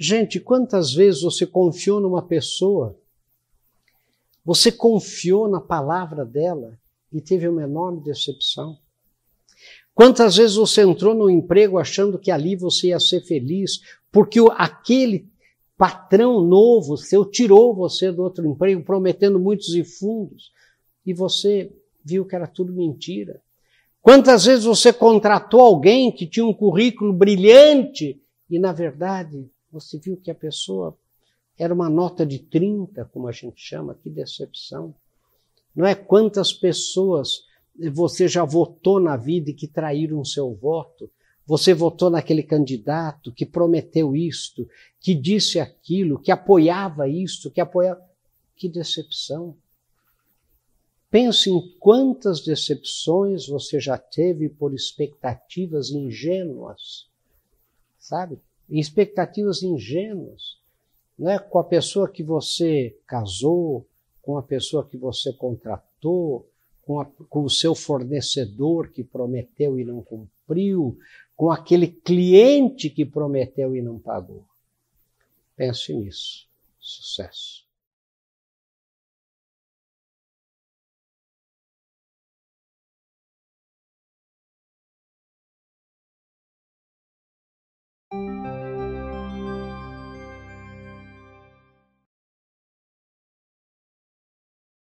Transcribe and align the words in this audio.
Gente, 0.00 0.38
quantas 0.38 0.94
vezes 0.94 1.22
você 1.22 1.44
confiou 1.44 1.98
numa 1.98 2.22
pessoa, 2.22 2.96
você 4.44 4.70
confiou 4.70 5.48
na 5.48 5.60
palavra 5.60 6.24
dela 6.24 6.78
e 7.12 7.20
teve 7.20 7.48
uma 7.48 7.64
enorme 7.64 8.00
decepção? 8.00 8.78
Quantas 9.92 10.36
vezes 10.36 10.54
você 10.54 10.82
entrou 10.82 11.16
no 11.16 11.28
emprego 11.28 11.78
achando 11.78 12.16
que 12.16 12.30
ali 12.30 12.54
você 12.54 12.88
ia 12.88 13.00
ser 13.00 13.22
feliz, 13.22 13.80
porque 14.12 14.38
aquele 14.52 15.28
patrão 15.76 16.40
novo 16.40 16.96
seu 16.96 17.24
tirou 17.24 17.74
você 17.74 18.12
do 18.12 18.22
outro 18.22 18.46
emprego, 18.46 18.84
prometendo 18.84 19.40
muitos 19.40 19.74
e 19.74 19.82
fundos, 19.82 20.52
e 21.04 21.12
você 21.12 21.72
viu 22.04 22.24
que 22.24 22.36
era 22.36 22.46
tudo 22.46 22.72
mentira? 22.72 23.42
Quantas 24.00 24.44
vezes 24.44 24.64
você 24.64 24.92
contratou 24.92 25.60
alguém 25.60 26.12
que 26.12 26.24
tinha 26.24 26.46
um 26.46 26.54
currículo 26.54 27.12
brilhante 27.12 28.22
e, 28.48 28.60
na 28.60 28.72
verdade, 28.72 29.50
você 29.70 29.98
viu 29.98 30.16
que 30.16 30.30
a 30.30 30.34
pessoa 30.34 30.96
era 31.58 31.74
uma 31.74 31.90
nota 31.90 32.24
de 32.24 32.38
30, 32.38 33.04
como 33.06 33.26
a 33.28 33.32
gente 33.32 33.60
chama, 33.60 33.94
que 33.94 34.08
decepção. 34.08 34.94
Não 35.74 35.84
é 35.84 35.94
quantas 35.94 36.52
pessoas 36.52 37.44
você 37.92 38.26
já 38.26 38.44
votou 38.44 38.98
na 38.98 39.16
vida 39.16 39.50
e 39.50 39.54
que 39.54 39.66
traíram 39.66 40.20
o 40.20 40.26
seu 40.26 40.54
voto? 40.54 41.10
Você 41.46 41.72
votou 41.72 42.10
naquele 42.10 42.42
candidato 42.42 43.32
que 43.32 43.46
prometeu 43.46 44.14
isto, 44.14 44.68
que 45.00 45.14
disse 45.14 45.58
aquilo, 45.58 46.20
que 46.20 46.30
apoiava 46.30 47.08
isto, 47.08 47.50
que 47.50 47.60
apoiava. 47.60 48.00
Que 48.56 48.68
decepção! 48.68 49.56
Pense 51.10 51.48
em 51.48 51.78
quantas 51.78 52.42
decepções 52.42 53.46
você 53.46 53.80
já 53.80 53.96
teve 53.96 54.48
por 54.48 54.74
expectativas 54.74 55.90
ingênuas, 55.90 57.08
sabe? 57.98 58.38
Expectativas 58.70 59.62
ingênuas, 59.62 60.58
né? 61.18 61.38
com 61.38 61.58
a 61.58 61.64
pessoa 61.64 62.08
que 62.10 62.22
você 62.22 62.96
casou, 63.06 63.86
com 64.20 64.36
a 64.36 64.42
pessoa 64.42 64.86
que 64.86 64.96
você 64.96 65.32
contratou, 65.32 66.48
com, 66.82 67.00
a, 67.00 67.04
com 67.04 67.44
o 67.44 67.50
seu 67.50 67.74
fornecedor 67.74 68.90
que 68.90 69.02
prometeu 69.02 69.78
e 69.78 69.84
não 69.84 70.02
cumpriu, 70.02 70.98
com 71.36 71.50
aquele 71.50 71.86
cliente 71.86 72.90
que 72.90 73.04
prometeu 73.04 73.76
e 73.76 73.82
não 73.82 73.98
pagou. 73.98 74.44
Pense 75.56 75.94
nisso. 75.94 76.48
Sucesso. 76.78 77.57